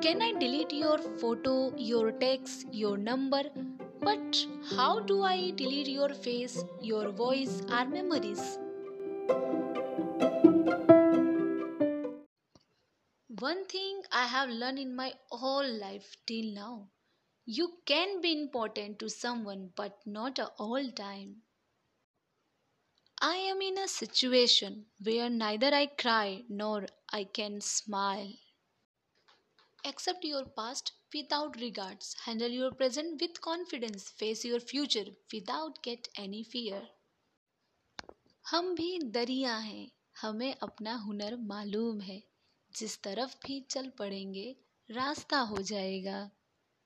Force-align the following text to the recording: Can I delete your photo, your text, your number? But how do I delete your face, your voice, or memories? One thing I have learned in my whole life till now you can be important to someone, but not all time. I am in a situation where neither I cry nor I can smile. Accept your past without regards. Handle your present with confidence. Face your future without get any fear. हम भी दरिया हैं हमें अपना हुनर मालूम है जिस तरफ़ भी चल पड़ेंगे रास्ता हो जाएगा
Can 0.00 0.22
I 0.22 0.32
delete 0.38 0.72
your 0.72 0.98
photo, 1.18 1.74
your 1.76 2.12
text, 2.12 2.66
your 2.70 2.96
number? 2.96 3.42
But 4.00 4.46
how 4.76 5.00
do 5.00 5.24
I 5.24 5.50
delete 5.56 5.88
your 5.88 6.10
face, 6.10 6.64
your 6.80 7.10
voice, 7.10 7.62
or 7.68 7.84
memories? 7.86 8.60
One 13.40 13.64
thing 13.66 14.02
I 14.12 14.26
have 14.26 14.50
learned 14.50 14.78
in 14.78 14.94
my 14.94 15.14
whole 15.32 15.68
life 15.68 16.16
till 16.26 16.54
now 16.54 16.90
you 17.44 17.72
can 17.86 18.20
be 18.20 18.40
important 18.40 19.00
to 19.00 19.10
someone, 19.10 19.72
but 19.74 19.98
not 20.06 20.38
all 20.58 20.88
time. 20.92 21.42
I 23.20 23.34
am 23.34 23.60
in 23.60 23.78
a 23.78 23.88
situation 23.88 24.86
where 25.02 25.28
neither 25.28 25.74
I 25.74 25.86
cry 25.86 26.44
nor 26.48 26.86
I 27.12 27.24
can 27.24 27.60
smile. 27.60 28.32
Accept 29.84 30.24
your 30.24 30.44
past 30.44 30.92
without 31.12 31.56
regards. 31.56 32.14
Handle 32.24 32.50
your 32.50 32.70
present 32.70 33.20
with 33.20 33.40
confidence. 33.40 34.08
Face 34.08 34.44
your 34.44 34.60
future 34.60 35.06
without 35.32 35.82
get 35.82 36.08
any 36.16 36.44
fear. 36.44 36.80
हम 38.50 38.74
भी 38.74 38.98
दरिया 39.12 39.56
हैं 39.56 39.90
हमें 40.20 40.54
अपना 40.62 40.94
हुनर 40.96 41.36
मालूम 41.36 42.00
है 42.00 42.22
जिस 42.76 43.02
तरफ़ 43.02 43.34
भी 43.46 43.60
चल 43.70 43.88
पड़ेंगे 43.98 44.56
रास्ता 44.90 45.38
हो 45.38 45.62
जाएगा 45.62 46.30